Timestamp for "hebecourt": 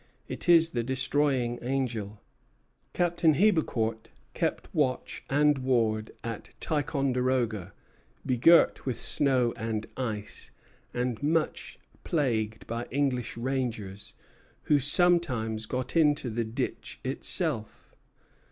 3.35-4.09